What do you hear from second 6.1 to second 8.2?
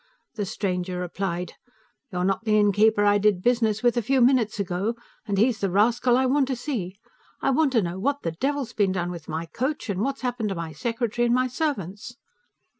I want to see. I want to know